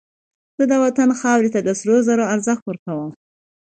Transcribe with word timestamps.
زه 0.57 0.63
د 0.71 0.73
وطن 0.83 1.09
خاورې 1.19 1.49
ته 1.55 1.59
د 1.63 1.69
سرو 1.79 1.97
زرو 2.07 2.23
ارزښت 2.33 2.63
ورکوم 2.65 3.09